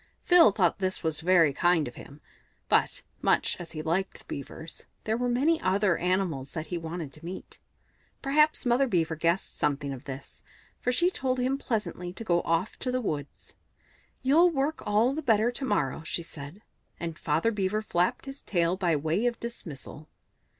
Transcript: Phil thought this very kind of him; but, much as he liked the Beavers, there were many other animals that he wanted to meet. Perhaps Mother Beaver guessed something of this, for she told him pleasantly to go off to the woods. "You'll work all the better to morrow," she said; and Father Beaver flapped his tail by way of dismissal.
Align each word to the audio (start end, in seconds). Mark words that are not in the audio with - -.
Phil 0.23 0.51
thought 0.51 0.79
this 0.79 0.97
very 1.19 1.53
kind 1.53 1.87
of 1.87 1.93
him; 1.93 2.21
but, 2.69 3.03
much 3.21 3.55
as 3.59 3.73
he 3.73 3.83
liked 3.83 4.17
the 4.17 4.25
Beavers, 4.25 4.85
there 5.03 5.15
were 5.15 5.29
many 5.29 5.61
other 5.61 5.95
animals 5.95 6.53
that 6.53 6.65
he 6.65 6.77
wanted 6.79 7.13
to 7.13 7.23
meet. 7.23 7.59
Perhaps 8.19 8.65
Mother 8.65 8.87
Beaver 8.87 9.15
guessed 9.15 9.55
something 9.59 9.93
of 9.93 10.05
this, 10.05 10.41
for 10.79 10.91
she 10.91 11.11
told 11.11 11.37
him 11.39 11.55
pleasantly 11.59 12.11
to 12.13 12.23
go 12.23 12.41
off 12.41 12.79
to 12.79 12.91
the 12.91 12.99
woods. 12.99 13.53
"You'll 14.23 14.49
work 14.49 14.81
all 14.87 15.13
the 15.13 15.21
better 15.21 15.51
to 15.51 15.65
morrow," 15.65 16.01
she 16.03 16.23
said; 16.23 16.63
and 16.99 17.15
Father 17.19 17.51
Beaver 17.51 17.83
flapped 17.83 18.25
his 18.25 18.41
tail 18.41 18.75
by 18.75 18.95
way 18.95 19.27
of 19.27 19.39
dismissal. 19.39 20.09